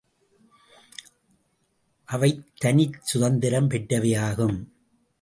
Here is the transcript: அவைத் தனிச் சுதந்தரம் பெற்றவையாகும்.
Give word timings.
அவைத் 2.05 2.47
தனிச் 2.57 2.99
சுதந்தரம் 3.01 3.69
பெற்றவையாகும். 3.69 4.57